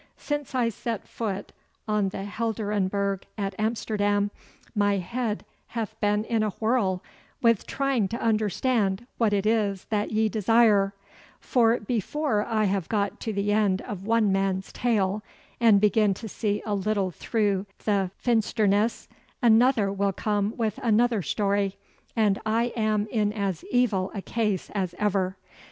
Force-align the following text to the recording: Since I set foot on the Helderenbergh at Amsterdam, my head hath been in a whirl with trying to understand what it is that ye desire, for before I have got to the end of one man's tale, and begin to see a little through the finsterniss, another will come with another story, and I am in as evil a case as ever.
Since 0.17 0.55
I 0.55 0.69
set 0.69 1.07
foot 1.07 1.51
on 1.87 2.09
the 2.09 2.23
Helderenbergh 2.23 3.21
at 3.37 3.53
Amsterdam, 3.59 4.31
my 4.73 4.97
head 4.97 5.45
hath 5.77 5.95
been 5.99 6.23
in 6.25 6.41
a 6.41 6.49
whirl 6.59 7.03
with 7.43 7.67
trying 7.67 8.07
to 8.07 8.19
understand 8.19 9.05
what 9.19 9.31
it 9.31 9.45
is 9.45 9.85
that 9.91 10.09
ye 10.11 10.27
desire, 10.27 10.95
for 11.39 11.79
before 11.79 12.43
I 12.43 12.63
have 12.63 12.89
got 12.89 13.19
to 13.19 13.31
the 13.31 13.51
end 13.51 13.83
of 13.83 14.07
one 14.07 14.31
man's 14.31 14.73
tale, 14.73 15.21
and 15.59 15.79
begin 15.79 16.15
to 16.15 16.27
see 16.27 16.63
a 16.65 16.73
little 16.73 17.11
through 17.11 17.67
the 17.85 18.09
finsterniss, 18.17 19.07
another 19.43 19.91
will 19.93 20.13
come 20.13 20.57
with 20.57 20.79
another 20.79 21.21
story, 21.21 21.77
and 22.15 22.41
I 22.43 22.73
am 22.75 23.05
in 23.11 23.31
as 23.31 23.63
evil 23.69 24.09
a 24.15 24.23
case 24.23 24.71
as 24.73 24.95
ever. 24.97 25.37